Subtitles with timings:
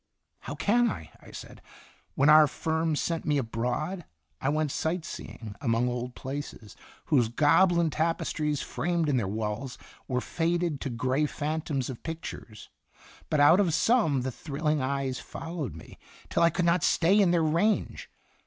[0.39, 1.61] "How can I?" I said.
[2.15, 4.03] "When our firm sent me abroad,
[4.41, 9.77] I went sight seeing among old palaces, whose Gobelin tapestries framed in their walls
[10.07, 12.69] were faded to gray phantoms of pictures,
[13.29, 15.99] but out of some the thrilling eyes fol lowed me
[16.31, 18.09] till I could not stay in their range.